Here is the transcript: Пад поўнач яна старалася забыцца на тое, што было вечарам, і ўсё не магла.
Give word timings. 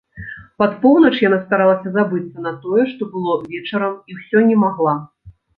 Пад 0.61 0.71
поўнач 0.85 1.11
яна 1.27 1.37
старалася 1.43 1.93
забыцца 1.99 2.37
на 2.47 2.55
тое, 2.65 2.83
што 2.95 3.11
было 3.13 3.37
вечарам, 3.55 3.95
і 4.13 4.21
ўсё 4.21 4.37
не 4.49 4.61
магла. 4.67 5.01